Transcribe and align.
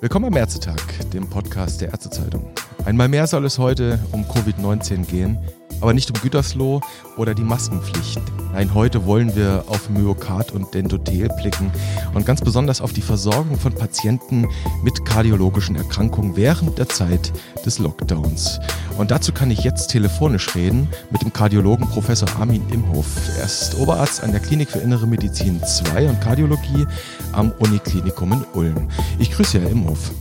Willkommen 0.00 0.26
am 0.26 0.36
Ärztetag, 0.36 0.76
dem 1.12 1.28
Podcast 1.28 1.80
der 1.80 1.88
Ärztezeitung. 1.90 2.50
Einmal 2.84 3.08
mehr 3.08 3.26
soll 3.26 3.44
es 3.44 3.58
heute 3.58 3.98
um 4.12 4.24
Covid-19 4.24 5.06
gehen, 5.06 5.38
aber 5.80 5.94
nicht 5.94 6.10
um 6.10 6.20
Gütersloh 6.20 6.80
oder 7.16 7.34
die 7.34 7.42
Maskenpflicht. 7.42 8.20
Nein, 8.52 8.72
heute 8.74 9.06
wollen 9.06 9.34
wir 9.34 9.64
auf 9.68 9.90
Myokard 9.90 10.52
und 10.52 10.72
Dentothel 10.74 11.28
blicken 11.40 11.72
und 12.14 12.24
ganz 12.24 12.40
besonders 12.40 12.80
auf 12.80 12.92
die 12.92 13.02
Versorgung 13.02 13.58
von 13.58 13.74
Patienten 13.74 14.46
mit 14.82 15.04
kardiologischen 15.04 15.76
Erkrankungen 15.76 16.36
während 16.36 16.78
der 16.78 16.88
Zeit 16.88 17.32
des 17.64 17.78
Lockdowns. 17.78 18.60
Und 18.98 19.10
dazu 19.10 19.32
kann 19.32 19.50
ich 19.50 19.60
jetzt 19.60 19.88
telefonisch 19.88 20.54
reden 20.54 20.88
mit 21.10 21.22
dem 21.22 21.32
Kardiologen 21.32 21.88
Professor 21.88 22.28
Armin 22.38 22.62
Imhoff. 22.70 23.06
Er 23.38 23.44
ist 23.44 23.76
Oberarzt 23.76 24.22
an 24.22 24.32
der 24.32 24.40
Klinik 24.40 24.70
für 24.70 24.78
Innere 24.78 25.06
Medizin 25.06 25.62
2 25.62 26.08
und 26.08 26.20
Kardiologie 26.20 26.86
am 27.32 27.52
Uniklinikum 27.58 28.32
in 28.32 28.44
Ulm. 28.54 28.88
Ich 29.18 29.30
grüße 29.30 29.60
Herr 29.60 29.70
Imhoff. 29.70 30.12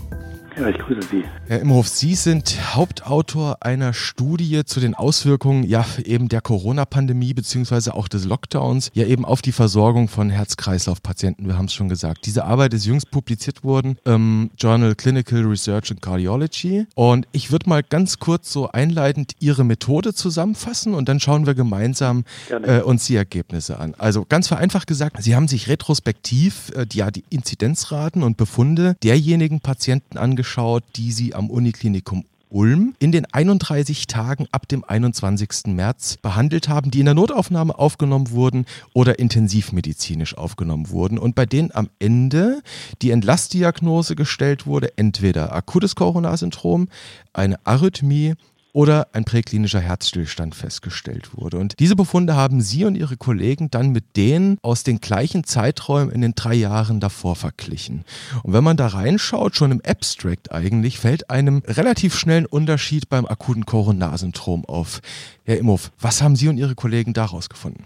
Ja, 0.58 0.70
ich 0.70 0.78
grüße 0.78 1.02
Sie. 1.10 1.24
Herr 1.48 1.60
Imhoff, 1.60 1.90
Sie 1.90 2.16
sind 2.16 2.76
Hauptautor 2.76 3.58
einer 3.60 3.94
Studie 3.94 4.64
zu 4.64 4.80
den 4.80 4.96
Auswirkungen 4.96 5.64
ja 5.64 5.86
eben 6.06 6.30
der 6.30 6.40
Corona-Pandemie 6.40 7.34
beziehungsweise 7.34 7.94
auch 7.94 8.08
des 8.08 8.24
Lockdowns 8.24 8.90
ja 8.94 9.06
eben 9.06 9.26
auf 9.26 9.42
die 9.42 9.52
Versorgung 9.52 10.08
von 10.08 10.30
Herz-Kreislauf-Patienten. 10.30 11.46
Wir 11.48 11.58
haben 11.58 11.66
es 11.66 11.74
schon 11.74 11.90
gesagt. 11.90 12.26
Diese 12.26 12.46
Arbeit 12.46 12.74
ist 12.74 12.86
jüngst 12.86 13.12
publiziert 13.12 13.66
worden 13.66 13.98
im 14.06 14.50
Journal 14.58 14.96
Clinical 14.96 15.42
Research 15.42 15.92
and 15.92 16.02
Cardiology. 16.02 16.88
Und 16.96 17.28
ich 17.34 17.52
würde 17.52 17.68
mal 17.68 17.84
ganz 17.84 18.20
kurz 18.20 18.50
so 18.54 18.72
einleitend 18.72 19.34
Ihre 19.40 19.66
Methode 19.66 20.14
zusammenfassen 20.14 20.94
und 20.94 21.10
dann 21.10 21.20
schauen 21.20 21.46
wir 21.46 21.54
gemeinsam 21.54 22.24
äh, 22.50 22.80
uns 22.80 23.06
die 23.08 23.18
Ergebnisse 23.18 23.78
an. 23.78 23.94
Also 23.98 24.26
ganz 24.28 24.48
vereinfacht 24.48 24.88
gesagt, 24.88 25.22
Sie 25.22 25.36
haben 25.36 25.50
sich 25.50 25.68
retrospektiv 25.68 26.72
äh, 26.76 26.86
die, 26.86 27.00
ja, 27.00 27.12
die 27.12 27.26
Inzidenzraten 27.30 28.24
und 28.24 28.38
Befunde 28.38 28.96
derjenigen 29.04 29.60
Patienten 29.60 30.18
angeschaut, 30.18 30.45
angeschaut, 30.46 30.84
die 30.96 31.12
sie 31.12 31.34
am 31.34 31.50
Uniklinikum 31.50 32.24
Ulm 32.50 32.94
in 33.00 33.12
den 33.12 33.26
31 33.26 34.06
Tagen 34.06 34.48
ab 34.52 34.68
dem 34.68 34.84
21. 34.84 35.74
März 35.74 36.18
behandelt 36.18 36.70
haben, 36.70 36.92
die 36.92 37.00
in 37.00 37.06
der 37.06 37.16
Notaufnahme 37.16 37.78
aufgenommen 37.78 38.30
wurden 38.30 38.66
oder 38.94 39.18
intensivmedizinisch 39.18 40.38
aufgenommen 40.38 40.92
wurden 40.92 41.18
und 41.18 41.34
bei 41.34 41.48
denen 41.48 41.72
am 41.74 41.90
Ende 41.98 42.62
die 43.02 43.10
Entlastdiagnose 43.10 44.16
gestellt 44.16 44.68
wurde, 44.68 44.96
entweder 44.98 45.54
akutes 45.54 45.96
Coronarsyndrom, 45.96 46.88
eine 47.34 47.58
Arrhythmie 47.66 48.36
oder 48.76 49.08
ein 49.14 49.24
präklinischer 49.24 49.80
Herzstillstand 49.80 50.54
festgestellt 50.54 51.30
wurde. 51.34 51.58
Und 51.58 51.80
diese 51.80 51.96
Befunde 51.96 52.36
haben 52.36 52.60
Sie 52.60 52.84
und 52.84 52.96
Ihre 52.96 53.16
Kollegen 53.16 53.72
dann 53.72 53.94
mit 53.94 54.18
denen 54.18 54.58
aus 54.62 54.84
den 54.84 55.00
gleichen 55.00 55.46
Zeiträumen 55.46 56.12
in 56.12 56.20
den 56.20 56.34
drei 56.36 56.56
Jahren 56.56 57.00
davor 57.00 57.38
verglichen. 57.38 58.04
Und 58.44 58.52
wenn 58.52 58.66
man 58.66 58.76
da 58.76 58.88
reinschaut, 58.88 59.56
schon 59.56 59.72
im 59.72 59.82
Abstract 59.88 60.52
eigentlich, 60.52 61.00
fällt 61.00 61.30
einem 61.30 61.64
relativ 61.66 62.16
schnellen 62.16 62.46
Unterschied 62.46 63.08
beim 63.08 63.26
akuten 63.26 63.66
Coronarsyndrom 63.66 64.66
auf. 64.66 65.00
Herr 65.46 65.58
Imhoff, 65.58 65.94
was 66.02 66.22
haben 66.22 66.36
Sie 66.36 66.50
und 66.50 66.58
Ihre 66.58 66.76
Kollegen 66.76 67.14
daraus 67.14 67.48
gefunden? 67.48 67.86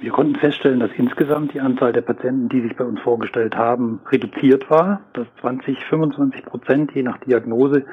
Wir 0.00 0.12
konnten 0.12 0.34
feststellen, 0.36 0.80
dass 0.80 0.90
insgesamt 0.96 1.52
die 1.52 1.60
Anzahl 1.60 1.92
der 1.92 2.00
Patienten, 2.00 2.48
die 2.48 2.62
sich 2.62 2.74
bei 2.74 2.84
uns 2.84 2.98
vorgestellt 3.00 3.54
haben, 3.54 4.00
reduziert 4.10 4.68
war, 4.70 5.02
dass 5.12 5.26
20, 5.42 5.78
25 5.84 6.44
Prozent 6.46 6.90
je 6.94 7.02
nach 7.02 7.18
Diagnose 7.18 7.84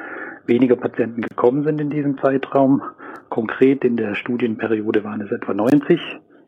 weniger 0.45 0.75
Patienten 0.75 1.21
gekommen 1.21 1.63
sind 1.63 1.79
in 1.81 1.89
diesem 1.89 2.17
Zeitraum. 2.17 2.81
Konkret 3.29 3.83
in 3.83 3.97
der 3.97 4.15
Studienperiode 4.15 5.03
waren 5.03 5.21
es 5.21 5.31
etwa 5.31 5.53
90 5.53 5.99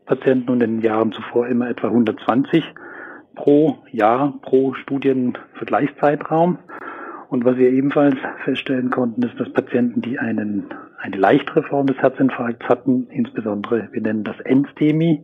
Patienten 0.06 0.50
und 0.50 0.62
in 0.62 0.78
den 0.78 0.82
Jahren 0.82 1.12
zuvor 1.12 1.48
immer 1.48 1.70
etwa 1.70 1.88
120 1.88 2.64
pro 3.36 3.78
Jahr, 3.92 4.34
pro 4.42 4.74
Studienvergleichszeitraum. 4.74 6.58
Und 7.30 7.46
was 7.46 7.56
wir 7.56 7.70
ebenfalls 7.70 8.18
feststellen 8.44 8.90
konnten, 8.90 9.24
ist, 9.24 9.40
dass 9.40 9.54
Patienten, 9.54 10.02
die 10.02 10.20
einen, 10.20 10.66
eine 11.00 11.16
leichtere 11.16 11.64
Form 11.64 11.88
des 11.88 11.98
Herzinfarkts 11.98 12.68
hatten, 12.68 13.08
insbesondere, 13.10 13.88
wir 13.94 14.02
nennen 14.02 14.26
das 14.26 14.40
Endstemi, 14.42 15.24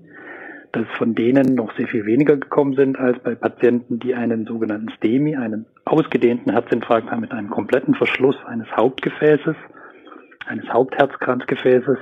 dass 0.77 0.87
von 0.97 1.15
denen 1.15 1.55
noch 1.55 1.75
sehr 1.75 1.87
viel 1.87 2.05
weniger 2.05 2.37
gekommen 2.37 2.75
sind 2.75 2.99
als 2.99 3.17
bei 3.23 3.33
Patienten, 3.33 3.99
die 3.99 4.13
einen 4.13 4.45
sogenannten 4.45 4.89
STEMI, 4.89 5.35
einen 5.35 5.65
ausgedehnten 5.85 6.51
Herzinfarkt 6.51 7.09
haben 7.09 7.21
mit 7.21 7.31
einem 7.31 7.49
kompletten 7.49 7.95
Verschluss 7.95 8.35
eines 8.45 8.67
Hauptgefäßes, 8.75 9.55
eines 10.45 10.69
Hauptherzkranzgefäßes. 10.69 11.97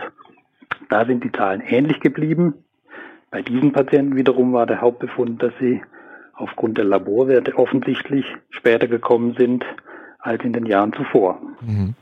Da 0.90 1.06
sind 1.06 1.24
die 1.24 1.31
Zahlen 1.31 1.62
ähnlich 1.62 2.02
geblieben. 2.02 2.66
Bei 3.31 3.41
diesen 3.41 3.72
Patienten 3.72 4.18
wiederum 4.18 4.52
war 4.52 4.66
der 4.66 4.81
Hauptbefund, 4.81 5.42
dass 5.42 5.53
sie 5.59 5.81
aufgrund 6.34 6.78
der 6.78 6.86
Laborwerte 6.86 7.57
offensichtlich 7.57 8.25
später 8.50 8.88
gekommen 8.88 9.36
sind 9.38 9.66
als 10.19 10.44
in 10.44 10.52
den 10.52 10.66
Jahren 10.66 10.92
zuvor. 10.92 11.40
Mhm. 11.62 11.94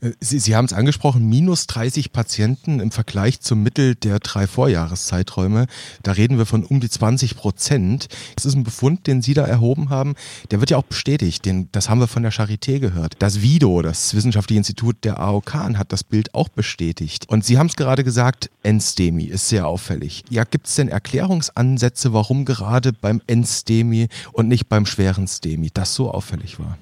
Äh, 0.00 0.12
Sie, 0.20 0.38
Sie 0.38 0.56
haben 0.56 0.66
es 0.66 0.72
angesprochen, 0.72 1.28
minus 1.28 1.66
30 1.66 2.12
Patienten 2.12 2.80
im 2.80 2.90
Vergleich 2.90 3.40
zum 3.40 3.62
Mittel 3.62 3.94
der 3.94 4.18
drei 4.18 4.46
Vorjahreszeiträume. 4.46 5.66
Da 6.02 6.12
reden 6.12 6.38
wir 6.38 6.46
von 6.46 6.64
um 6.64 6.80
die 6.80 6.90
20 6.90 7.36
Prozent. 7.36 8.08
Das 8.34 8.44
ist 8.44 8.54
ein 8.54 8.64
Befund, 8.64 9.06
den 9.06 9.22
Sie 9.22 9.34
da 9.34 9.44
erhoben 9.44 9.90
haben. 9.90 10.14
Der 10.50 10.60
wird 10.60 10.70
ja 10.70 10.76
auch 10.76 10.84
bestätigt. 10.84 11.44
Den, 11.44 11.68
das 11.72 11.88
haben 11.88 12.00
wir 12.00 12.06
von 12.06 12.22
der 12.22 12.32
Charité 12.32 12.78
gehört. 12.78 13.14
Das 13.18 13.42
VIDO, 13.42 13.82
das 13.82 14.14
Wissenschaftliche 14.14 14.58
Institut 14.58 15.04
der 15.04 15.20
AOK, 15.20 15.54
hat 15.54 15.92
das 15.92 16.04
Bild 16.04 16.34
auch 16.34 16.48
bestätigt. 16.48 17.28
Und 17.28 17.44
Sie 17.44 17.58
haben 17.58 17.66
es 17.66 17.76
gerade 17.76 18.04
gesagt, 18.04 18.50
Enstemi 18.62 19.24
ist 19.24 19.48
sehr 19.48 19.66
auffällig. 19.66 20.24
Ja, 20.30 20.44
gibt 20.44 20.66
es 20.66 20.74
denn 20.74 20.88
Erklärungsansätze, 20.88 22.12
warum 22.12 22.44
gerade 22.44 22.92
beim 22.92 23.22
Enstemi 23.26 24.08
und 24.32 24.48
nicht 24.48 24.68
beim 24.68 24.86
schweren 24.86 25.26
Stemi 25.28 25.70
das 25.72 25.94
so 25.94 26.10
auffällig 26.10 26.58
war? 26.58 26.78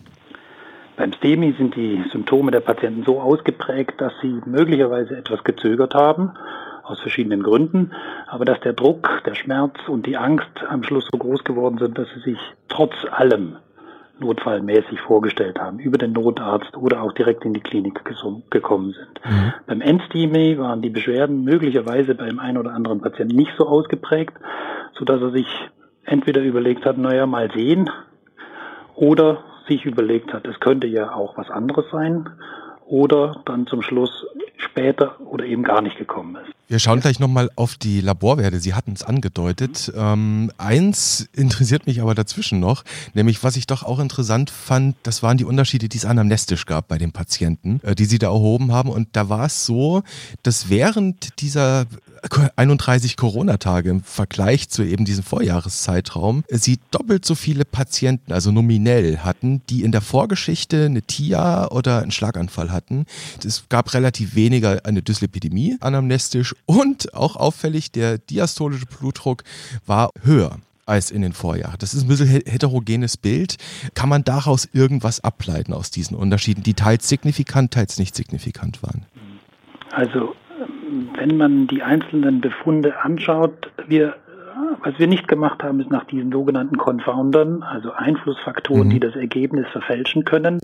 Beim 0.97 1.13
STEMI 1.13 1.55
sind 1.59 1.75
die 1.75 2.05
Symptome 2.13 2.51
der 2.51 2.61
Patienten 2.61 3.03
so 3.05 3.21
ausgeprägt, 3.21 4.01
dass 4.01 4.13
sie 4.23 4.41
möglicherweise 4.47 5.17
etwas 5.17 5.43
gezögert 5.43 5.95
haben, 5.95 6.33
aus 6.85 7.01
verschiedenen 7.01 7.43
Gründen, 7.43 7.93
aber 8.29 8.45
dass 8.45 8.61
der 8.61 8.75
Druck, 8.75 9.23
der 9.27 9.35
Schmerz 9.35 9.75
und 9.89 10.07
die 10.07 10.17
Angst 10.17 10.51
am 10.69 10.83
Schluss 10.83 11.09
so 11.11 11.19
groß 11.19 11.43
geworden 11.43 11.79
sind, 11.79 11.99
dass 11.99 12.09
sie 12.15 12.31
sich 12.31 12.39
trotz 12.69 12.95
allem 13.11 13.57
notfallmäßig 14.21 15.01
vorgestellt 15.01 15.59
haben, 15.59 15.79
über 15.81 15.99
den 15.99 16.13
Notarzt 16.13 16.77
oder 16.77 17.03
auch 17.03 17.13
direkt 17.13 17.45
in 17.45 17.53
die 17.53 17.61
Klinik 17.61 18.05
gekommen 18.51 18.93
sind. 18.93 19.21
Mhm. 19.25 19.53
Beim 19.67 19.81
Endstemi 19.81 20.57
waren 20.59 20.83
die 20.83 20.91
Beschwerden 20.91 21.43
möglicherweise 21.43 22.15
beim 22.15 22.39
einen 22.39 22.59
oder 22.59 22.73
anderen 22.73 23.01
Patienten 23.01 23.35
nicht 23.35 23.53
so 23.59 23.67
ausgeprägt, 23.67 24.35
so 24.97 25.05
dass 25.05 25.21
er 25.21 25.31
sich 25.31 25.49
entweder 26.05 26.43
überlegt 26.43 26.87
hat, 26.87 26.97
naja, 26.99 27.27
mal 27.27 27.51
sehen, 27.53 27.91
oder 28.95 29.43
sich 29.69 29.85
überlegt 29.85 30.33
hat, 30.33 30.47
es 30.47 30.59
könnte 30.61 30.87
ja 30.87 31.13
auch 31.13 31.37
was 31.37 31.51
anderes 31.51 31.87
sein 31.91 32.29
oder 32.87 33.43
dann 33.47 33.67
zum 33.67 33.83
Schluss 33.83 34.27
später 34.57 35.21
oder 35.21 35.45
eben 35.45 35.63
gar 35.63 35.83
nicht 35.83 35.99
gekommen 35.99 36.37
ist. 36.37 36.53
Wir 36.67 36.79
schauen 36.79 37.01
gleich 37.01 37.21
nochmal 37.21 37.51
auf 37.57 37.77
die 37.77 38.01
Laborwerte. 38.01 38.59
Sie 38.59 38.73
hatten 38.73 38.93
es 38.93 39.03
angedeutet. 39.03 39.93
Ähm, 39.95 40.51
eins 40.57 41.29
interessiert 41.35 41.87
mich 41.87 42.01
aber 42.01 42.15
dazwischen 42.15 42.59
noch, 42.59 42.85
nämlich 43.13 43.45
was 43.45 43.57
ich 43.57 43.67
doch 43.67 43.83
auch 43.83 43.99
interessant 43.99 44.51
fand, 44.51 44.97
das 45.03 45.23
waren 45.23 45.37
die 45.37 45.45
Unterschiede, 45.45 45.89
die 45.89 45.99
es 45.99 46.07
anamnestisch 46.07 46.65
gab 46.65 46.89
bei 46.89 46.97
den 46.97 47.13
Patienten, 47.13 47.81
äh, 47.85 47.95
die 47.95 48.07
Sie 48.07 48.19
da 48.19 48.29
erhoben 48.29 48.73
haben. 48.73 48.89
Und 48.89 49.09
da 49.13 49.29
war 49.29 49.47
es 49.47 49.67
so, 49.67 50.03
dass 50.43 50.71
während 50.71 51.41
dieser 51.41 51.87
31 52.57 53.17
Corona-Tage 53.17 53.91
im 53.91 54.03
Vergleich 54.03 54.69
zu 54.69 54.83
eben 54.83 55.05
diesem 55.05 55.25
Vorjahreszeitraum 55.25 56.45
sie 56.49 56.79
doppelt 56.91 57.25
so 57.25 57.35
viele 57.35 57.65
Patienten, 57.65 58.33
also 58.33 58.51
nominell 58.51 59.19
hatten, 59.19 59.63
die 59.69 59.83
in 59.83 59.93
der 59.93 60.01
Vorgeschichte 60.01 60.87
eine 60.87 61.03
TIA 61.03 61.69
oder 61.71 62.03
einen 62.03 62.13
Schlaganfall 62.13 62.71
hatten. 62.71 62.74
Es 63.45 63.69
gab 63.69 63.95
relativ 63.95 64.35
weniger 64.35 64.81
eine 64.85 65.03
Dyslipidemie 65.03 65.77
anamnestisch 65.81 66.55
und 66.67 67.15
auch 67.15 67.37
auffällig, 67.37 67.93
der 67.93 68.19
diastolische 68.19 68.87
Blutdruck 68.87 69.45
war 69.87 70.11
höher 70.23 70.59
als 70.87 71.11
in 71.11 71.23
den 71.23 71.33
Vorjahren. 71.33 71.77
Das 71.79 71.95
ist 71.95 72.03
ein 72.03 72.09
bisschen 72.09 72.29
heterogenes 72.29 73.17
Bild. 73.17 73.57
Kann 73.95 74.09
man 74.09 74.25
daraus 74.25 74.69
irgendwas 74.73 75.23
ableiten 75.23 75.73
aus 75.73 75.91
diesen 75.91 76.17
Unterschieden, 76.17 76.63
die 76.63 76.75
teils 76.75 77.09
signifikant, 77.09 77.73
teils 77.73 77.99
nicht 77.99 78.15
signifikant 78.15 78.83
waren? 78.83 79.07
Also 79.93 80.35
wenn 81.17 81.37
man 81.37 81.67
die 81.67 81.83
einzelnen 81.83 82.41
Befunde 82.41 83.01
anschaut, 83.01 83.71
wir, 83.89 84.17
was 84.85 84.99
wir 84.99 85.07
nicht 85.07 85.29
gemacht 85.29 85.63
haben, 85.63 85.81
ist 85.81 85.91
nach 85.91 86.05
diesen 86.05 86.31
sogenannten 86.31 86.77
Confoundern, 86.77 87.63
also 87.63 87.93
Einflussfaktoren, 87.93 88.89
mhm. 88.89 88.91
die 88.91 89.01
das 89.01 89.17
Ergebnis 89.17 89.67
verfälschen 89.73 90.25
können, 90.25 90.59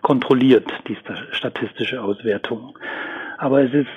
kontrolliert 0.00 0.70
die 0.86 0.96
statistische 1.32 2.00
Auswertung. 2.00 2.78
Aber 3.36 3.62
es 3.64 3.74
ist 3.74 3.88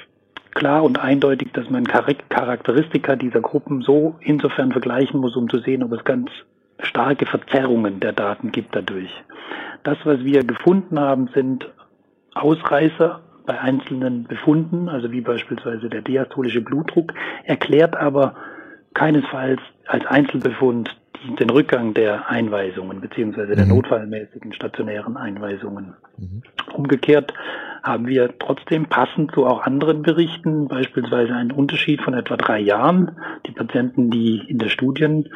klar 0.55 0.83
und 0.83 0.99
eindeutig, 0.99 1.51
dass 1.53 1.69
man 1.69 1.85
Charakteristika 1.85 3.15
dieser 3.15 3.41
Gruppen 3.41 3.83
so 3.83 4.15
insofern 4.19 4.71
vergleichen 4.71 5.19
muss, 5.19 5.35
um 5.35 5.47
zu 5.47 5.59
sehen, 5.59 5.83
ob 5.83 5.91
es 5.91 6.03
ganz 6.03 6.31
starke 6.79 7.27
Verzerrungen 7.27 7.99
der 7.99 8.13
Daten 8.13 8.51
gibt 8.51 8.75
dadurch. 8.75 9.11
Das, 9.83 9.97
was 10.05 10.23
wir 10.23 10.43
gefunden 10.43 10.99
haben, 10.99 11.29
sind 11.35 11.69
Ausreißer 12.33 13.21
bei 13.45 13.59
einzelnen 13.59 14.23
Befunden, 14.23 14.89
also 14.89 15.11
wie 15.11 15.21
beispielsweise 15.21 15.87
der 15.87 16.01
diastolische 16.01 16.61
Blutdruck, 16.61 17.13
erklärt 17.45 17.95
aber 17.95 18.35
keinesfalls 18.97 19.61
als 19.85 20.05
Einzelbefund 20.07 20.89
den 21.39 21.49
Rückgang 21.49 21.93
der 21.93 22.29
Einweisungen 22.29 22.99
beziehungsweise 22.99 23.55
der 23.55 23.65
mhm. 23.65 23.75
notfallmäßigen 23.75 24.53
stationären 24.53 25.17
Einweisungen. 25.17 25.93
Mhm. 26.17 26.41
Umgekehrt 26.73 27.33
haben 27.83 28.07
wir 28.07 28.37
trotzdem 28.39 28.87
passend 28.87 29.31
zu 29.33 29.45
auch 29.45 29.61
anderen 29.61 30.01
Berichten 30.01 30.67
beispielsweise 30.67 31.33
einen 31.33 31.51
Unterschied 31.51 32.01
von 32.01 32.13
etwa 32.13 32.37
drei 32.37 32.59
Jahren. 32.59 33.17
Die 33.45 33.51
Patienten, 33.51 34.09
die 34.09 34.41
in 34.47 34.57
der 34.57 34.69
Studienzeit, 34.69 35.31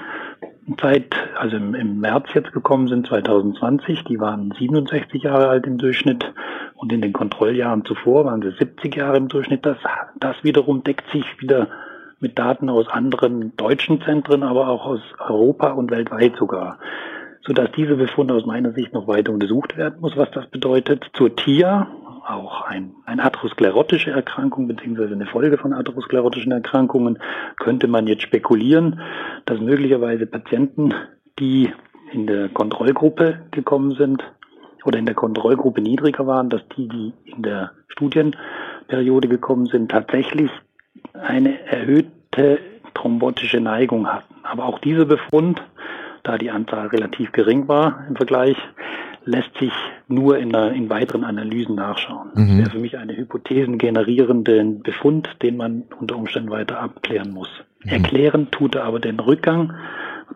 also 1.38 1.56
im, 1.56 1.76
im 1.76 2.00
März 2.00 2.28
jetzt 2.34 2.52
gekommen 2.54 2.88
sind, 2.88 3.08
2020, 3.08 4.04
die 4.06 4.20
waren 4.20 4.52
67 4.58 5.24
Jahre 5.24 5.50
alt 5.50 5.68
im 5.68 5.78
Durchschnitt 5.78 6.34
und 6.76 6.92
in 6.92 7.02
den 7.02 7.14
Kontrolljahren 7.14 7.86
zuvor 7.86 8.26
waren 8.26 8.42
sie 8.42 8.52
70 8.52 8.96
Jahre 8.96 9.18
im 9.18 9.28
Durchschnitt. 9.28 9.66
Das, 9.66 9.78
das 10.20 10.36
wiederum 10.44 10.84
deckt 10.84 11.10
sich 11.12 11.26
wieder 11.40 11.68
mit 12.22 12.38
Daten 12.38 12.70
aus 12.70 12.88
anderen 12.88 13.56
deutschen 13.58 14.02
Zentren, 14.02 14.44
aber 14.44 14.68
auch 14.68 14.86
aus 14.86 15.02
Europa 15.20 15.72
und 15.72 15.92
weltweit 15.92 16.36
sogar, 16.38 16.78
sodass 17.46 17.72
diese 17.76 17.96
Befunde 17.96 18.36
aus 18.36 18.46
meiner 18.46 18.72
Sicht 18.74 18.94
noch 18.94 19.08
weiter 19.08 19.32
untersucht 19.32 19.76
werden 19.76 20.00
muss, 20.00 20.16
was 20.16 20.30
das 20.32 20.48
bedeutet. 20.48 21.10
Zur 21.14 21.36
TIA, 21.36 21.88
auch 22.28 22.62
ein, 22.62 22.94
eine 23.06 23.24
atherosklerotische 23.24 24.12
Erkrankung 24.12 24.68
beziehungsweise 24.68 25.14
eine 25.14 25.26
Folge 25.26 25.58
von 25.58 25.74
atherosklerotischen 25.74 26.52
Erkrankungen, 26.52 27.18
könnte 27.58 27.88
man 27.88 28.08
jetzt 28.08 28.22
spekulieren, 28.22 29.02
dass 29.46 29.60
möglicherweise 29.60 30.28
Patienten, 30.28 30.94
die 31.40 31.74
in 32.12 32.28
der 32.28 32.50
Kontrollgruppe 32.50 33.40
gekommen 33.52 33.96
sind 33.96 34.24
oder 34.86 35.00
in 35.00 35.06
der 35.06 35.16
Kontrollgruppe 35.16 35.82
niedriger 35.82 36.28
waren, 36.28 36.50
dass 36.50 36.62
die, 36.78 36.88
die 36.88 37.14
in 37.26 37.42
der 37.42 37.72
Studienperiode 37.88 39.28
gekommen 39.28 39.66
sind, 39.66 39.90
tatsächlich 39.90 40.52
eine 41.14 41.66
erhöhte 41.66 42.60
thrombotische 42.94 43.60
Neigung 43.60 44.08
hatten. 44.08 44.36
Aber 44.44 44.66
auch 44.66 44.80
dieser 44.80 45.06
Befund, 45.06 45.62
da 46.24 46.38
die 46.38 46.52
Anzahl 46.52 46.88
relativ 46.88 47.32
gering 47.32 47.68
war 47.68 48.06
im 48.08 48.16
Vergleich, 48.16 48.58
lässt 49.24 49.56
sich 49.60 49.74
nur 50.08 50.38
in, 50.38 50.54
einer, 50.56 50.72
in 50.74 50.90
weiteren 50.90 51.24
Analysen 51.24 51.76
nachschauen. 51.76 52.30
Mhm. 52.34 52.48
Das 52.48 52.58
wäre 52.58 52.70
für 52.72 52.80
mich 52.80 52.98
eine 52.98 53.16
hypothesengenerierende 53.16 54.64
Befund, 54.84 55.30
den 55.42 55.58
man 55.58 55.84
unter 56.00 56.16
Umständen 56.16 56.50
weiter 56.50 56.80
abklären 56.80 57.32
muss. 57.32 57.50
Mhm. 57.84 57.92
Erklären 57.92 58.52
tut 58.52 58.76
er 58.76 58.86
aber 58.86 59.00
den 59.00 59.20
Rückgang 59.20 59.74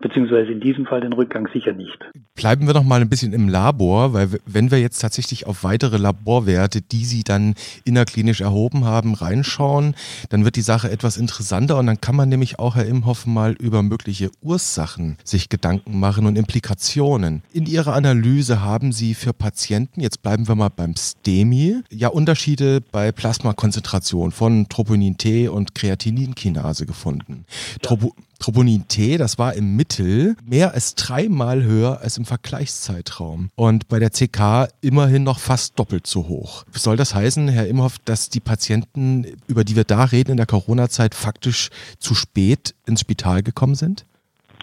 beziehungsweise 0.00 0.52
in 0.52 0.60
diesem 0.60 0.86
Fall 0.86 1.00
den 1.00 1.12
Rückgang 1.12 1.48
sicher 1.52 1.72
nicht. 1.72 1.98
Bleiben 2.34 2.66
wir 2.66 2.74
noch 2.74 2.84
mal 2.84 3.00
ein 3.00 3.08
bisschen 3.08 3.32
im 3.32 3.48
Labor, 3.48 4.12
weil 4.12 4.28
wenn 4.46 4.70
wir 4.70 4.80
jetzt 4.80 4.98
tatsächlich 4.98 5.46
auf 5.46 5.64
weitere 5.64 5.96
Laborwerte, 5.96 6.82
die 6.82 7.04
Sie 7.04 7.24
dann 7.24 7.54
innerklinisch 7.84 8.40
erhoben 8.40 8.84
haben, 8.84 9.14
reinschauen, 9.14 9.94
dann 10.28 10.44
wird 10.44 10.56
die 10.56 10.62
Sache 10.62 10.90
etwas 10.90 11.16
interessanter 11.16 11.78
und 11.78 11.86
dann 11.86 12.00
kann 12.00 12.16
man 12.16 12.28
nämlich 12.28 12.58
auch, 12.58 12.76
Herr 12.76 12.86
Imhoff, 12.86 13.26
mal 13.26 13.52
über 13.52 13.82
mögliche 13.82 14.30
Ursachen 14.42 15.16
sich 15.24 15.48
Gedanken 15.48 15.98
machen 15.98 16.26
und 16.26 16.36
Implikationen. 16.36 17.42
In 17.52 17.66
Ihrer 17.66 17.94
Analyse 17.94 18.62
haben 18.62 18.92
Sie 18.92 19.14
für 19.14 19.32
Patienten, 19.32 20.00
jetzt 20.00 20.22
bleiben 20.22 20.48
wir 20.48 20.54
mal 20.54 20.68
beim 20.68 20.94
STEMI, 20.96 21.82
ja 21.90 22.08
Unterschiede 22.08 22.80
bei 22.92 23.12
Plasmakonzentration 23.12 24.30
von 24.30 24.68
Troponin 24.68 25.16
T 25.16 25.48
und 25.48 25.74
Kreatininkinase 25.74 26.86
gefunden. 26.86 27.44
Ja. 27.82 27.96
Troponin 28.38 28.86
T, 28.88 29.16
das 29.16 29.38
war 29.38 29.54
im 29.54 29.76
Mittel 29.76 30.36
mehr 30.44 30.74
als 30.74 30.94
dreimal 30.94 31.62
höher 31.62 32.00
als 32.00 32.18
im 32.18 32.24
Vergleichszeitraum. 32.24 33.50
Und 33.54 33.88
bei 33.88 33.98
der 33.98 34.10
CK 34.10 34.68
immerhin 34.80 35.24
noch 35.24 35.38
fast 35.38 35.78
doppelt 35.78 36.06
so 36.06 36.28
hoch. 36.28 36.64
Soll 36.72 36.96
das 36.96 37.14
heißen, 37.14 37.48
Herr 37.48 37.66
Imhoff, 37.66 37.98
dass 38.04 38.28
die 38.28 38.40
Patienten, 38.40 39.24
über 39.46 39.64
die 39.64 39.76
wir 39.76 39.84
da 39.84 40.04
reden 40.04 40.32
in 40.32 40.36
der 40.36 40.46
Corona-Zeit, 40.46 41.14
faktisch 41.14 41.70
zu 41.98 42.14
spät 42.14 42.74
ins 42.86 43.00
Spital 43.00 43.42
gekommen 43.42 43.74
sind? 43.74 44.04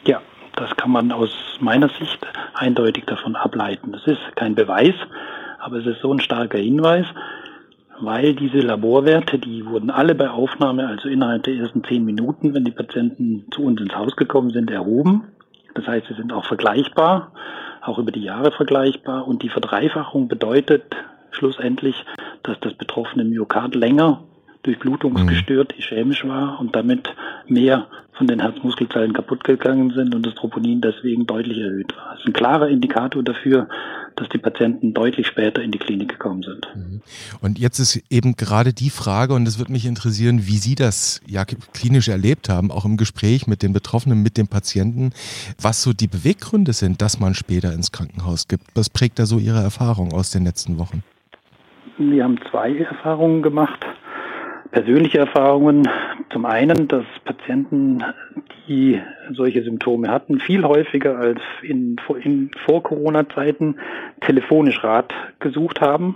Ja, 0.05 0.21
das 0.55 0.75
kann 0.75 0.91
man 0.91 1.11
aus 1.11 1.31
meiner 1.59 1.89
Sicht 1.89 2.19
eindeutig 2.53 3.05
davon 3.05 3.35
ableiten. 3.35 3.91
Das 3.91 4.05
ist 4.05 4.21
kein 4.35 4.55
Beweis, 4.55 4.95
aber 5.59 5.77
es 5.77 5.85
ist 5.85 6.01
so 6.01 6.13
ein 6.13 6.19
starker 6.19 6.57
Hinweis, 6.57 7.05
weil 7.99 8.33
diese 8.33 8.59
Laborwerte, 8.59 9.39
die 9.39 9.65
wurden 9.65 9.89
alle 9.89 10.15
bei 10.15 10.29
Aufnahme, 10.29 10.87
also 10.87 11.09
innerhalb 11.09 11.43
der 11.43 11.55
ersten 11.55 11.83
zehn 11.83 12.03
Minuten, 12.03 12.53
wenn 12.53 12.65
die 12.65 12.71
Patienten 12.71 13.45
zu 13.51 13.63
uns 13.63 13.79
ins 13.81 13.95
Haus 13.95 14.15
gekommen 14.15 14.49
sind, 14.49 14.71
erhoben. 14.71 15.23
Das 15.75 15.87
heißt, 15.87 16.07
sie 16.07 16.15
sind 16.15 16.33
auch 16.33 16.45
vergleichbar, 16.45 17.31
auch 17.81 17.99
über 17.99 18.11
die 18.11 18.23
Jahre 18.23 18.51
vergleichbar. 18.51 19.27
Und 19.27 19.43
die 19.43 19.49
Verdreifachung 19.49 20.27
bedeutet 20.27 20.83
schlussendlich, 21.31 22.05
dass 22.43 22.59
das 22.59 22.73
betroffene 22.73 23.23
Myokard 23.23 23.75
länger 23.75 24.23
durchblutungsgestört, 24.63 25.77
ischämisch 25.77 26.25
war 26.25 26.59
und 26.59 26.75
damit 26.75 27.13
mehr 27.47 27.87
von 28.13 28.27
den 28.27 28.39
Herzmuskelzellen 28.39 29.13
kaputt 29.13 29.43
gegangen 29.43 29.91
sind 29.91 30.15
und 30.15 30.25
das 30.25 30.35
Troponin 30.35 30.81
deswegen 30.81 31.25
deutlich 31.25 31.59
erhöht 31.59 31.95
war. 31.97 32.11
Das 32.11 32.19
ist 32.19 32.27
ein 32.27 32.33
klarer 32.33 32.69
Indikator 32.69 33.23
dafür, 33.23 33.67
dass 34.15 34.29
die 34.29 34.37
Patienten 34.37 34.93
deutlich 34.93 35.27
später 35.27 35.61
in 35.61 35.71
die 35.71 35.79
Klinik 35.79 36.09
gekommen 36.09 36.43
sind. 36.43 36.67
Mhm. 36.75 37.01
Und 37.41 37.59
jetzt 37.59 37.79
ist 37.79 38.01
eben 38.09 38.35
gerade 38.35 38.73
die 38.73 38.89
Frage, 38.89 39.33
und 39.33 39.47
es 39.47 39.59
wird 39.59 39.69
mich 39.69 39.85
interessieren, 39.85 40.47
wie 40.47 40.57
Sie 40.57 40.75
das 40.75 41.21
ja 41.27 41.45
klinisch 41.45 42.07
erlebt 42.07 42.49
haben, 42.49 42.71
auch 42.71 42.85
im 42.85 42.97
Gespräch 42.97 43.47
mit 43.47 43.63
den 43.63 43.73
Betroffenen, 43.73 44.21
mit 44.21 44.37
den 44.37 44.47
Patienten, 44.47 45.11
was 45.61 45.83
so 45.83 45.93
die 45.93 46.07
Beweggründe 46.07 46.73
sind, 46.73 47.01
dass 47.01 47.19
man 47.19 47.33
später 47.33 47.73
ins 47.73 47.91
Krankenhaus 47.91 48.47
gibt. 48.47 48.63
Was 48.75 48.89
prägt 48.89 49.19
da 49.19 49.25
so 49.25 49.37
Ihre 49.37 49.61
Erfahrung 49.61 50.13
aus 50.13 50.31
den 50.31 50.43
letzten 50.43 50.77
Wochen? 50.77 51.03
Wir 51.97 52.23
haben 52.23 52.39
zwei 52.49 52.75
Erfahrungen 52.75 53.43
gemacht 53.43 53.85
persönliche 54.73 55.19
Erfahrungen. 55.19 55.87
Zum 56.31 56.45
einen, 56.45 56.87
dass 56.87 57.05
Patienten, 57.23 58.03
die 58.67 58.99
solche 59.31 59.63
Symptome 59.63 60.09
hatten, 60.09 60.39
viel 60.39 60.63
häufiger 60.63 61.17
als 61.17 61.39
in, 61.61 61.95
in 62.23 62.49
vor 62.65 62.81
Corona-Zeiten 62.81 63.75
telefonisch 64.21 64.83
Rat 64.83 65.13
gesucht 65.39 65.79
haben 65.79 66.15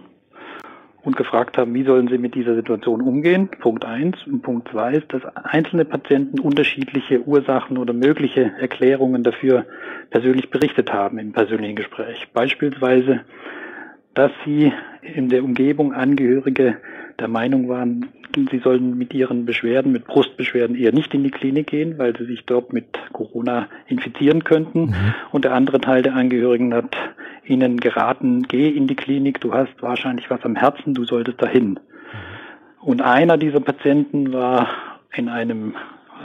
und 1.03 1.15
gefragt 1.15 1.59
haben, 1.59 1.75
wie 1.75 1.83
sollen 1.83 2.07
sie 2.07 2.17
mit 2.17 2.33
dieser 2.33 2.55
Situation 2.55 3.01
umgehen. 3.01 3.47
Punkt 3.59 3.85
eins. 3.85 4.17
Und 4.25 4.41
Punkt 4.41 4.69
zwei 4.69 4.93
ist, 4.93 5.13
dass 5.13 5.21
einzelne 5.35 5.85
Patienten 5.85 6.39
unterschiedliche 6.39 7.21
Ursachen 7.27 7.77
oder 7.77 7.93
mögliche 7.93 8.53
Erklärungen 8.59 9.21
dafür 9.21 9.65
persönlich 10.09 10.49
berichtet 10.49 10.91
haben 10.91 11.19
im 11.19 11.31
persönlichen 11.31 11.75
Gespräch. 11.75 12.27
Beispielsweise, 12.33 13.21
dass 14.15 14.31
sie 14.45 14.73
in 15.01 15.29
der 15.29 15.43
Umgebung 15.43 15.93
Angehörige 15.93 16.77
der 17.19 17.27
Meinung 17.27 17.69
waren, 17.69 18.09
sie 18.35 18.59
sollen 18.59 18.97
mit 18.97 19.13
ihren 19.13 19.45
Beschwerden, 19.45 19.91
mit 19.91 20.05
Brustbeschwerden 20.05 20.75
eher 20.75 20.91
nicht 20.91 21.13
in 21.13 21.23
die 21.23 21.31
Klinik 21.31 21.67
gehen, 21.67 21.97
weil 21.97 22.15
sie 22.15 22.25
sich 22.25 22.45
dort 22.45 22.73
mit 22.73 22.85
Corona 23.11 23.67
infizieren 23.87 24.43
könnten. 24.43 24.87
Mhm. 24.87 25.13
Und 25.31 25.45
der 25.45 25.53
andere 25.53 25.81
Teil 25.81 26.03
der 26.03 26.15
Angehörigen 26.15 26.73
hat 26.73 26.95
ihnen 27.45 27.79
geraten, 27.79 28.43
geh 28.43 28.69
in 28.69 28.87
die 28.87 28.95
Klinik, 28.95 29.41
du 29.41 29.53
hast 29.53 29.81
wahrscheinlich 29.81 30.29
was 30.29 30.43
am 30.43 30.55
Herzen, 30.55 30.93
du 30.93 31.05
solltest 31.05 31.41
dahin. 31.41 31.71
Mhm. 31.71 31.79
Und 32.81 33.01
einer 33.01 33.37
dieser 33.37 33.59
Patienten 33.59 34.33
war 34.33 34.69
in 35.13 35.29
einem 35.29 35.73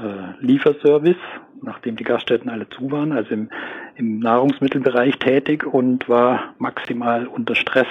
äh, 0.02 0.44
Lieferservice, 0.44 1.16
nachdem 1.62 1.96
die 1.96 2.04
Gaststätten 2.04 2.50
alle 2.50 2.68
zu 2.68 2.90
waren, 2.90 3.12
also 3.12 3.32
im, 3.32 3.48
im 3.96 4.18
Nahrungsmittelbereich 4.18 5.18
tätig 5.18 5.64
und 5.64 6.08
war 6.08 6.54
maximal 6.58 7.26
unter 7.26 7.54
Stress 7.54 7.86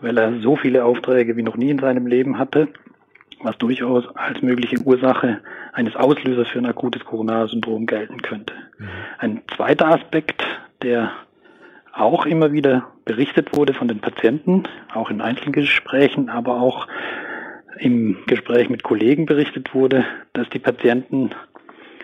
weil 0.00 0.18
er 0.18 0.40
so 0.40 0.56
viele 0.56 0.84
Aufträge 0.84 1.36
wie 1.36 1.42
noch 1.42 1.56
nie 1.56 1.70
in 1.70 1.78
seinem 1.78 2.06
Leben 2.06 2.38
hatte, 2.38 2.68
was 3.42 3.56
durchaus 3.58 4.04
als 4.16 4.42
mögliche 4.42 4.80
Ursache 4.80 5.40
eines 5.72 5.96
Auslösers 5.96 6.48
für 6.48 6.58
ein 6.58 6.66
akutes 6.66 7.04
Coronarsyndrom 7.04 7.86
gelten 7.86 8.22
könnte. 8.22 8.54
Mhm. 8.78 8.88
Ein 9.18 9.42
zweiter 9.54 9.88
Aspekt, 9.88 10.42
der 10.82 11.12
auch 11.92 12.26
immer 12.26 12.52
wieder 12.52 12.88
berichtet 13.04 13.56
wurde 13.56 13.72
von 13.72 13.88
den 13.88 14.00
Patienten, 14.00 14.64
auch 14.92 15.10
in 15.10 15.20
Einzelgesprächen, 15.20 16.28
aber 16.28 16.60
auch 16.60 16.86
im 17.78 18.18
Gespräch 18.26 18.68
mit 18.68 18.82
Kollegen 18.82 19.26
berichtet 19.26 19.74
wurde, 19.74 20.04
dass 20.32 20.48
die 20.50 20.58
Patienten 20.58 21.30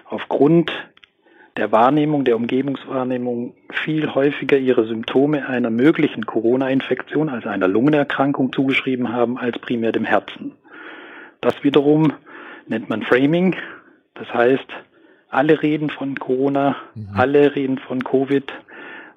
aufgrund 0.07 0.71
der 1.57 1.71
Wahrnehmung, 1.73 2.25
der 2.25 2.37
Umgebungswahrnehmung 2.37 3.55
viel 3.73 4.15
häufiger 4.15 4.57
ihre 4.57 4.87
Symptome 4.87 5.47
einer 5.47 5.71
möglichen 5.71 6.25
Corona-Infektion, 6.25 7.29
also 7.29 7.49
einer 7.49 7.69
Lungenerkrankung, 7.69 8.53
zugeschrieben 8.53 9.13
haben 9.13 9.39
als 9.39 9.59
primär 9.59 9.93
dem 9.93 10.05
Herzen. 10.05 10.53
Das 11.41 11.63
wiederum 11.63 12.13
nennt 12.69 12.89
man 12.89 13.03
Framing. 13.03 13.57
Das 14.15 14.33
heißt, 14.33 14.67
alle 15.29 15.63
reden 15.63 15.91
von 15.91 16.15
Corona, 16.19 16.77
mhm. 16.95 17.09
alle 17.15 17.55
reden 17.55 17.79
von 17.79 18.03
Covid, 18.03 18.53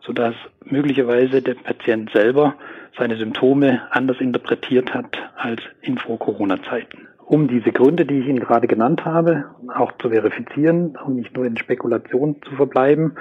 sodass 0.01 0.35
möglicherweise 0.63 1.41
der 1.41 1.55
Patient 1.55 2.09
selber 2.11 2.55
seine 2.97 3.17
Symptome 3.17 3.81
anders 3.91 4.19
interpretiert 4.19 4.93
hat 4.93 5.17
als 5.35 5.61
in 5.81 5.97
Vor-Corona-Zeiten 5.97 7.07
um 7.27 7.47
diese 7.47 7.71
Gründe, 7.71 8.05
die 8.05 8.19
ich 8.19 8.27
Ihnen 8.27 8.39
gerade 8.39 8.67
genannt 8.67 9.05
habe, 9.05 9.45
auch 9.73 9.91
zu 9.97 10.09
verifizieren 10.09 10.97
und 11.03 11.15
nicht 11.15 11.35
nur 11.35 11.45
in 11.45 11.57
Spekulation 11.57 12.37
zu 12.47 12.55
verbleiben, 12.55 13.17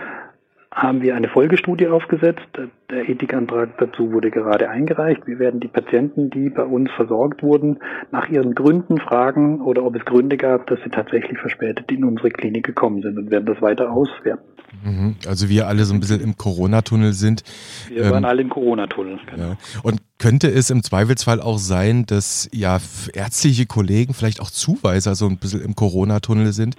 haben 0.75 1.03
wir 1.03 1.15
eine 1.15 1.29
Folgestudie 1.29 1.87
aufgesetzt. 1.87 2.49
Der 2.91 3.09
Ethikantrag 3.09 3.79
dazu 3.79 4.13
wurde 4.13 4.31
gerade 4.31 4.69
eingereicht. 4.69 5.27
Wir 5.27 5.39
werden 5.39 5.61
die 5.61 5.69
Patienten, 5.69 6.31
die 6.31 6.51
bei 6.51 6.65
uns 6.65 6.91
versorgt 6.91 7.43
wurden, 7.45 7.79
nach 8.11 8.29
ihren 8.29 8.55
Gründen 8.55 8.99
fragen 8.99 9.61
oder 9.61 9.85
ob 9.85 9.95
es 9.95 10.05
Gründe 10.05 10.37
gab, 10.37 10.67
dass 10.67 10.81
sie 10.83 10.91
tatsächlich 10.91 11.39
verspätet 11.39 11.93
in 11.93 12.05
unsere 12.05 12.31
Klinik 12.31 12.67
gekommen 12.67 13.03
sind 13.03 13.17
und 13.19 13.31
werden 13.31 13.47
das 13.47 13.63
weiter 13.63 13.93
auswerten. 13.93 14.54
Mhm. 14.83 15.17
Also 15.27 15.49
wir 15.49 15.69
alle 15.69 15.85
so 15.85 15.95
ein 15.95 16.01
bisschen 16.01 16.21
im 16.21 16.37
Corona-Tunnel 16.37 17.13
sind. 17.13 17.43
Wir 17.89 18.11
waren 18.11 18.25
ähm, 18.25 18.25
alle 18.25 18.43
im 18.43 18.51
Corona-Tunnel. 18.51 19.19
Genau. 19.31 19.49
Ja. 19.51 19.57
Und 19.83 20.01
könnte 20.19 20.49
es 20.49 20.71
im 20.71 20.83
Zweifelsfall 20.83 21.41
auch 21.41 21.59
sein, 21.59 22.07
dass 22.07 22.49
ja 22.53 22.79
ärztliche 23.13 23.67
Kollegen 23.67 24.15
vielleicht 24.15 24.41
auch 24.41 24.51
Zuweiser 24.51 25.15
so 25.15 25.27
ein 25.27 25.39
bisschen 25.39 25.63
im 25.63 25.75
Corona-Tunnel 25.75 26.53
sind? 26.53 26.77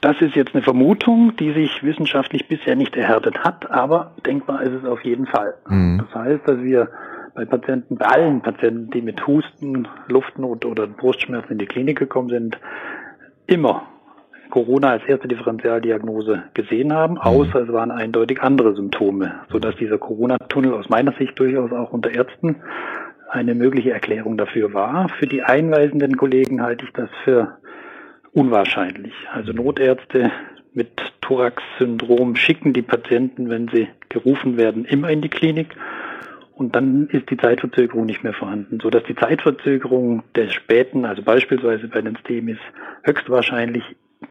Das 0.00 0.20
ist 0.20 0.34
jetzt 0.34 0.52
eine 0.52 0.62
Vermutung, 0.64 1.36
die 1.36 1.52
sich 1.52 1.82
wissenschaftlich 1.84 2.48
bisher 2.48 2.74
nicht 2.74 2.96
erhärtet 2.96 3.38
hat, 3.44 3.70
aber 3.70 4.16
denkbar 4.26 4.62
ist 4.62 4.72
es 4.72 4.84
auf 4.84 5.04
jeden 5.04 5.26
Fall. 5.26 5.54
Mhm. 5.68 6.02
Das 6.04 6.22
heißt, 6.22 6.40
dass 6.48 6.58
wir 6.58 6.88
bei 7.34 7.44
Patienten, 7.44 7.96
bei 7.96 8.06
allen 8.06 8.42
Patienten, 8.42 8.90
die 8.90 9.00
mit 9.00 9.26
Husten, 9.26 9.86
Luftnot 10.08 10.64
oder 10.64 10.88
Brustschmerzen 10.88 11.52
in 11.52 11.58
die 11.58 11.66
Klinik 11.66 11.98
gekommen 11.98 12.30
sind, 12.30 12.58
immer 13.46 13.84
Corona 14.52 14.90
als 14.90 15.04
erste 15.06 15.28
Differentialdiagnose 15.28 16.42
gesehen 16.52 16.92
haben, 16.92 17.14
mhm. 17.14 17.20
außer 17.20 17.62
es 17.62 17.72
waren 17.72 17.90
eindeutig 17.90 18.42
andere 18.42 18.74
Symptome, 18.74 19.34
sodass 19.50 19.74
dieser 19.76 19.96
Corona-Tunnel 19.96 20.74
aus 20.74 20.90
meiner 20.90 21.12
Sicht 21.12 21.38
durchaus 21.38 21.72
auch 21.72 21.90
unter 21.90 22.10
Ärzten 22.10 22.56
eine 23.30 23.54
mögliche 23.54 23.92
Erklärung 23.92 24.36
dafür 24.36 24.74
war. 24.74 25.08
Für 25.18 25.26
die 25.26 25.42
einweisenden 25.42 26.18
Kollegen 26.18 26.62
halte 26.62 26.84
ich 26.84 26.92
das 26.92 27.08
für 27.24 27.56
unwahrscheinlich. 28.32 29.14
Also 29.32 29.52
Notärzte 29.52 30.30
mit 30.74 30.90
Thorax-Syndrom 31.22 32.36
schicken 32.36 32.74
die 32.74 32.82
Patienten, 32.82 33.48
wenn 33.48 33.68
sie 33.68 33.88
gerufen 34.10 34.58
werden, 34.58 34.84
immer 34.84 35.08
in 35.08 35.22
die 35.22 35.30
Klinik. 35.30 35.74
Und 36.54 36.76
dann 36.76 37.08
ist 37.08 37.30
die 37.30 37.38
Zeitverzögerung 37.38 38.04
nicht 38.04 38.22
mehr 38.22 38.34
vorhanden, 38.34 38.80
so 38.82 38.90
dass 38.90 39.02
die 39.04 39.16
Zeitverzögerung 39.16 40.24
der 40.34 40.50
späten, 40.50 41.06
also 41.06 41.22
beispielsweise 41.22 41.88
bei 41.88 42.02
den 42.02 42.16
STEMIs, 42.18 42.58
höchstwahrscheinlich 43.02 43.84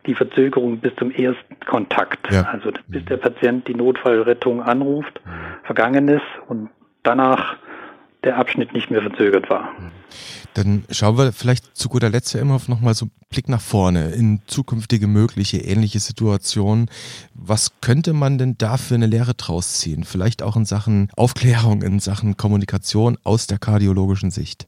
die 0.05 0.15
Verzögerung 0.15 0.79
bis 0.79 0.95
zum 0.97 1.11
ersten 1.11 1.59
Kontakt, 1.67 2.31
ja. 2.31 2.43
also 2.43 2.71
bis 2.87 3.05
der 3.05 3.17
Patient 3.17 3.67
die 3.67 3.75
Notfallrettung 3.75 4.61
anruft, 4.61 5.21
vergangen 5.63 6.07
ist 6.07 6.21
und 6.47 6.69
danach 7.03 7.57
der 8.23 8.37
Abschnitt 8.37 8.73
nicht 8.73 8.91
mehr 8.91 9.01
verzögert 9.01 9.49
war. 9.49 9.69
Dann 10.53 10.83
schauen 10.89 11.17
wir 11.17 11.31
vielleicht 11.31 11.75
zu 11.77 11.87
guter 11.87 12.09
Letzt 12.09 12.33
ja 12.33 12.41
immer 12.41 12.59
noch 12.67 12.81
mal 12.81 12.93
so 12.93 13.05
einen 13.05 13.11
Blick 13.29 13.47
nach 13.47 13.61
vorne 13.61 14.09
in 14.09 14.41
zukünftige 14.47 15.07
mögliche 15.07 15.57
ähnliche 15.57 15.99
Situationen. 15.99 16.89
Was 17.33 17.79
könnte 17.79 18.13
man 18.13 18.37
denn 18.37 18.57
da 18.57 18.77
für 18.77 18.95
eine 18.95 19.07
Lehre 19.07 19.33
draus 19.33 19.79
ziehen? 19.79 20.03
Vielleicht 20.03 20.43
auch 20.43 20.57
in 20.57 20.65
Sachen 20.65 21.09
Aufklärung, 21.15 21.81
in 21.81 21.99
Sachen 21.99 22.35
Kommunikation 22.35 23.17
aus 23.23 23.47
der 23.47 23.59
kardiologischen 23.59 24.29
Sicht. 24.29 24.67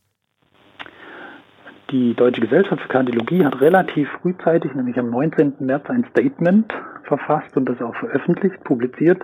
Die 1.93 2.15
Deutsche 2.15 2.41
Gesellschaft 2.41 2.81
für 2.81 2.87
Kardiologie 2.87 3.45
hat 3.45 3.61
relativ 3.61 4.09
frühzeitig, 4.19 4.73
nämlich 4.73 4.97
am 4.97 5.11
19. 5.11 5.53
März, 5.59 5.91
ein 5.91 6.03
Statement 6.09 6.73
verfasst 7.03 7.55
und 7.55 7.69
das 7.69 7.79
auch 7.83 7.95
veröffentlicht, 7.95 8.63
publiziert, 8.63 9.21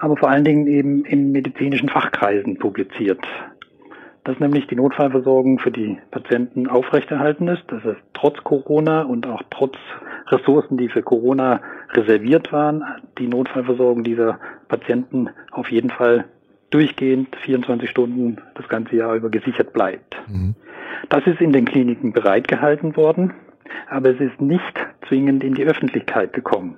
aber 0.00 0.14
vor 0.18 0.28
allen 0.28 0.44
Dingen 0.44 0.66
eben 0.66 1.06
in 1.06 1.32
medizinischen 1.32 1.88
Fachkreisen 1.88 2.58
publiziert 2.58 3.26
dass 4.24 4.40
nämlich 4.40 4.66
die 4.66 4.74
Notfallversorgung 4.74 5.58
für 5.58 5.70
die 5.70 5.98
Patienten 6.10 6.66
aufrechterhalten 6.66 7.46
ist, 7.48 7.62
dass 7.68 7.84
es 7.84 7.96
trotz 8.14 8.42
Corona 8.42 9.02
und 9.02 9.26
auch 9.26 9.42
trotz 9.50 9.76
Ressourcen, 10.28 10.78
die 10.78 10.88
für 10.88 11.02
Corona 11.02 11.60
reserviert 11.92 12.50
waren, 12.50 12.82
die 13.18 13.28
Notfallversorgung 13.28 14.02
dieser 14.02 14.40
Patienten 14.68 15.28
auf 15.50 15.70
jeden 15.70 15.90
Fall 15.90 16.24
durchgehend 16.70 17.36
24 17.44 17.90
Stunden 17.90 18.38
das 18.54 18.66
ganze 18.68 18.96
Jahr 18.96 19.14
über 19.14 19.28
gesichert 19.28 19.74
bleibt. 19.74 20.16
Mhm. 20.26 20.54
Das 21.08 21.26
ist 21.26 21.40
in 21.40 21.52
den 21.52 21.64
Kliniken 21.64 22.12
bereitgehalten 22.12 22.96
worden, 22.96 23.34
aber 23.88 24.10
es 24.10 24.20
ist 24.20 24.40
nicht 24.40 24.86
zwingend 25.08 25.44
in 25.44 25.54
die 25.54 25.64
Öffentlichkeit 25.64 26.32
gekommen 26.32 26.76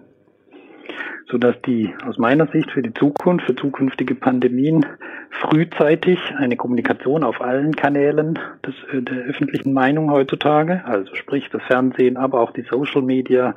sodass 1.28 1.61
die 1.62 1.92
aus 2.06 2.18
meiner 2.18 2.47
Sicht 2.49 2.71
für 2.71 2.83
die 2.83 2.95
Zukunft, 2.95 3.47
für 3.47 3.56
zukünftige 3.56 4.14
Pandemien 4.14 4.87
frühzeitig 5.30 6.18
eine 6.37 6.56
Kommunikation 6.56 7.25
auf 7.25 7.40
allen 7.40 7.75
Kanälen 7.75 8.38
des, 8.64 8.75
äh, 8.92 9.02
der 9.02 9.25
öffentlichen 9.25 9.73
Meinung 9.73 10.11
heutzutage, 10.11 10.85
also 10.85 11.14
sprich 11.16 11.49
das 11.50 11.62
Fernsehen, 11.64 12.16
aber 12.16 12.40
auch 12.40 12.52
die 12.52 12.64
Social 12.71 13.02
Media, 13.02 13.54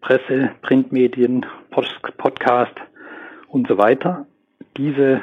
Presse, 0.00 0.50
Printmedien, 0.62 1.44
Podcast 1.70 2.74
und 3.48 3.66
so 3.66 3.78
weiter, 3.78 4.26
diese 4.76 5.22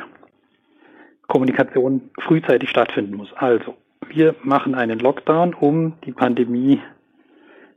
Kommunikation 1.27 2.09
frühzeitig 2.19 2.69
stattfinden 2.69 3.15
muss. 3.15 3.31
Also, 3.35 3.75
wir 4.09 4.35
machen 4.43 4.75
einen 4.75 4.99
Lockdown, 4.99 5.53
um 5.53 5.93
die 6.05 6.11
Pandemie 6.11 6.81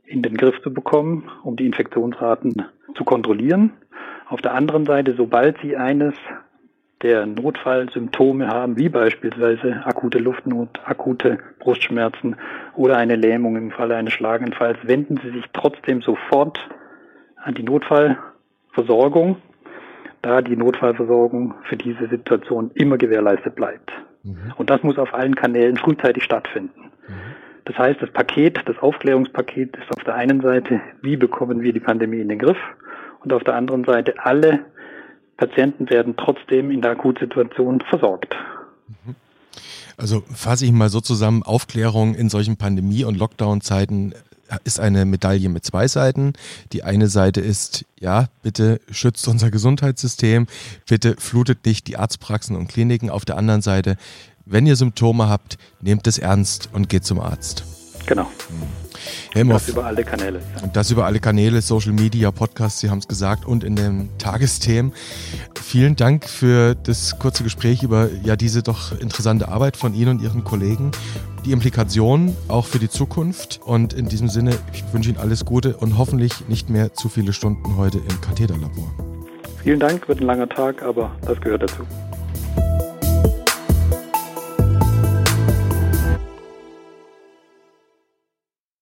in 0.05 0.21
den 0.21 0.37
Griff 0.37 0.61
zu 0.61 0.73
bekommen, 0.73 1.29
um 1.43 1.55
die 1.55 1.65
Infektionsraten 1.65 2.65
zu 2.95 3.03
kontrollieren. 3.03 3.73
Auf 4.27 4.41
der 4.41 4.53
anderen 4.53 4.85
Seite, 4.85 5.13
sobald 5.15 5.57
Sie 5.61 5.75
eines 5.75 6.13
der 7.01 7.25
Notfallsymptome 7.25 8.47
haben, 8.47 8.77
wie 8.77 8.89
beispielsweise 8.89 9.85
akute 9.85 10.17
Luftnot, 10.17 10.81
akute 10.83 11.37
Brustschmerzen 11.59 12.35
oder 12.75 12.97
eine 12.97 13.15
Lähmung 13.15 13.55
im 13.55 13.71
Falle 13.71 13.95
eines 13.95 14.13
Schlaganfalls, 14.13 14.77
wenden 14.83 15.17
Sie 15.23 15.31
sich 15.31 15.45
trotzdem 15.53 16.01
sofort 16.01 16.59
an 17.37 17.53
die 17.53 17.63
Notfallversorgung, 17.63 19.37
da 20.21 20.41
die 20.41 20.57
Notfallversorgung 20.57 21.53
für 21.63 21.77
diese 21.77 22.07
Situation 22.09 22.71
immer 22.73 22.97
gewährleistet 22.97 23.55
bleibt. 23.55 23.91
Mhm. 24.23 24.53
Und 24.57 24.69
das 24.69 24.83
muss 24.83 24.97
auf 24.97 25.13
allen 25.13 25.35
Kanälen 25.35 25.77
frühzeitig 25.77 26.23
stattfinden. 26.23 26.91
Mhm. 27.07 27.13
Das 27.65 27.77
heißt, 27.77 28.01
das 28.01 28.11
Paket, 28.11 28.61
das 28.65 28.77
Aufklärungspaket 28.79 29.77
ist 29.77 29.95
auf 29.95 30.03
der 30.03 30.15
einen 30.15 30.41
Seite, 30.41 30.81
wie 31.01 31.17
bekommen 31.17 31.61
wir 31.61 31.71
die 31.71 31.79
Pandemie 31.79 32.19
in 32.19 32.29
den 32.29 32.39
Griff? 32.39 32.57
und 33.23 33.33
auf 33.33 33.43
der 33.43 33.55
anderen 33.55 33.83
Seite 33.83 34.13
alle 34.17 34.65
Patienten 35.37 35.89
werden 35.89 36.15
trotzdem 36.17 36.71
in 36.71 36.81
der 36.81 36.91
Akutsituation 36.91 37.81
versorgt. 37.81 38.35
Also 39.97 40.23
fasse 40.33 40.65
ich 40.65 40.71
mal 40.71 40.89
so 40.89 41.01
zusammen, 41.01 41.43
Aufklärung 41.43 42.15
in 42.15 42.29
solchen 42.29 42.57
Pandemie- 42.57 43.03
und 43.03 43.17
Lockdown-Zeiten 43.17 44.13
ist 44.63 44.79
eine 44.79 45.05
Medaille 45.05 45.49
mit 45.49 45.65
zwei 45.65 45.87
Seiten. 45.87 46.33
Die 46.71 46.83
eine 46.83 47.07
Seite 47.07 47.41
ist, 47.41 47.85
ja, 47.99 48.27
bitte 48.41 48.79
schützt 48.89 49.27
unser 49.27 49.51
Gesundheitssystem, 49.51 50.47
bitte 50.87 51.15
flutet 51.17 51.65
nicht 51.65 51.87
die 51.87 51.97
Arztpraxen 51.97 52.55
und 52.55 52.67
Kliniken. 52.67 53.09
Auf 53.09 53.25
der 53.25 53.37
anderen 53.37 53.61
Seite, 53.61 53.97
wenn 54.45 54.65
ihr 54.65 54.75
Symptome 54.75 55.29
habt, 55.29 55.57
nehmt 55.81 56.07
es 56.07 56.17
ernst 56.17 56.69
und 56.73 56.89
geht 56.89 57.05
zum 57.05 57.19
Arzt. 57.19 57.63
Genau. 58.05 58.27
Helmhoff. 59.33 59.65
Das 59.65 59.69
über 59.69 59.85
alle 59.85 60.03
Kanäle. 60.03 60.41
Und 60.63 60.75
das 60.75 60.89
über 60.89 61.05
alle 61.05 61.19
Kanäle, 61.19 61.61
Social 61.61 61.91
Media, 61.91 62.31
Podcasts, 62.31 62.79
Sie 62.79 62.89
haben 62.89 62.97
es 62.97 63.07
gesagt, 63.07 63.45
und 63.45 63.63
in 63.63 63.75
den 63.75 64.09
Tagesthemen. 64.17 64.93
Vielen 65.61 65.95
Dank 65.95 66.27
für 66.27 66.73
das 66.73 67.19
kurze 67.19 67.43
Gespräch 67.43 67.83
über 67.83 68.09
ja 68.23 68.35
diese 68.35 68.63
doch 68.63 68.99
interessante 68.99 69.47
Arbeit 69.49 69.77
von 69.77 69.93
Ihnen 69.93 70.17
und 70.17 70.21
Ihren 70.23 70.43
Kollegen. 70.43 70.91
Die 71.49 71.53
Implikationen 71.53 72.37
auch 72.47 72.67
für 72.67 72.77
die 72.77 72.89
Zukunft. 72.89 73.59
Und 73.65 73.93
in 73.93 74.07
diesem 74.07 74.29
Sinne, 74.29 74.51
ich 74.71 74.83
wünsche 74.93 75.09
Ihnen 75.09 75.17
alles 75.17 75.45
Gute 75.45 75.77
und 75.77 75.97
hoffentlich 75.97 76.47
nicht 76.47 76.69
mehr 76.69 76.93
zu 76.93 77.09
viele 77.09 77.33
Stunden 77.33 77.75
heute 77.75 77.97
im 77.97 78.21
Kathederlabor. 78.21 78.93
Vielen 79.63 79.79
Dank, 79.79 80.07
wird 80.07 80.21
ein 80.21 80.27
langer 80.27 80.47
Tag, 80.47 80.83
aber 80.83 81.09
das 81.25 81.41
gehört 81.41 81.63
dazu. 81.63 81.81